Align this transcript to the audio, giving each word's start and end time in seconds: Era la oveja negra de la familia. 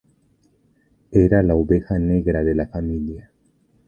Era 1.11 1.43
la 1.43 1.53
oveja 1.53 1.99
negra 1.99 2.43
de 2.43 2.55
la 2.55 2.65
familia. 2.65 3.29